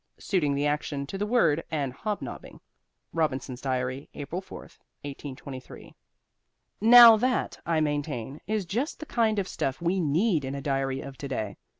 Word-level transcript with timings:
suiting 0.17 0.55
the 0.55 0.65
action 0.65 1.05
to 1.05 1.15
the 1.15 1.27
word, 1.27 1.63
and 1.69 1.93
hobnobbing. 1.93 2.59
ROBINSON'S 3.13 3.61
DIARY, 3.61 4.09
April 4.15 4.41
4, 4.41 4.61
1823. 5.03 5.93
Now 6.81 7.15
that, 7.17 7.59
I 7.67 7.81
maintain, 7.81 8.41
is 8.47 8.65
just 8.65 8.99
the 8.99 9.05
kind 9.05 9.37
of 9.37 9.47
stuff 9.47 9.79
we 9.79 9.99
need 9.99 10.43
in 10.43 10.55
a 10.55 10.59
diary 10.61 11.01
of 11.01 11.19
today. 11.19 11.55